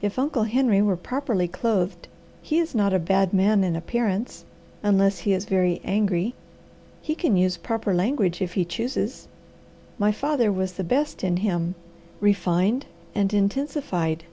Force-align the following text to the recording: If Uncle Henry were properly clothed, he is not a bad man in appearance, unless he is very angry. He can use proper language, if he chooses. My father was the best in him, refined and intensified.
If 0.00 0.18
Uncle 0.18 0.44
Henry 0.44 0.80
were 0.80 0.96
properly 0.96 1.46
clothed, 1.46 2.08
he 2.40 2.58
is 2.58 2.74
not 2.74 2.94
a 2.94 2.98
bad 2.98 3.34
man 3.34 3.62
in 3.62 3.76
appearance, 3.76 4.46
unless 4.82 5.18
he 5.18 5.34
is 5.34 5.44
very 5.44 5.82
angry. 5.84 6.32
He 7.02 7.14
can 7.14 7.36
use 7.36 7.58
proper 7.58 7.92
language, 7.92 8.40
if 8.40 8.54
he 8.54 8.64
chooses. 8.64 9.28
My 9.98 10.10
father 10.10 10.50
was 10.50 10.72
the 10.72 10.84
best 10.84 11.22
in 11.22 11.36
him, 11.36 11.74
refined 12.18 12.86
and 13.14 13.30
intensified. 13.34 14.24